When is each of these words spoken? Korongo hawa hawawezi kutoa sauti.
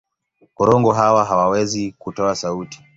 Korongo 0.55 0.91
hawa 0.93 1.25
hawawezi 1.25 1.91
kutoa 1.99 2.35
sauti. 2.35 2.83